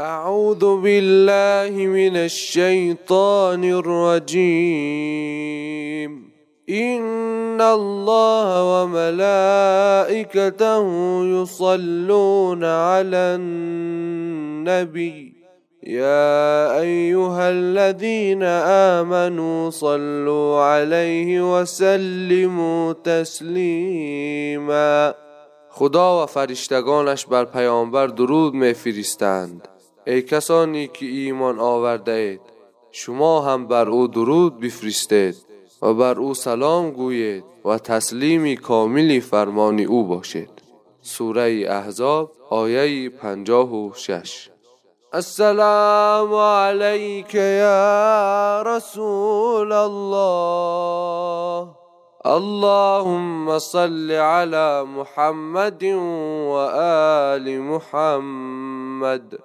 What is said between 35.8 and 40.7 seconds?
و بر او سلام گویید و تسلیم کامل فرمان او باشید